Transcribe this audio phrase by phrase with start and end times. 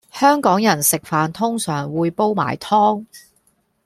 [0.11, 3.05] 香港人食飯通常會煲埋湯